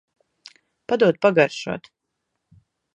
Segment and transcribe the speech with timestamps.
[0.87, 1.93] Padod pagaršot.